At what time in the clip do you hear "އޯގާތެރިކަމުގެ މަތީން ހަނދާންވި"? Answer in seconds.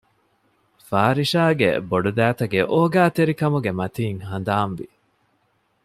2.73-4.87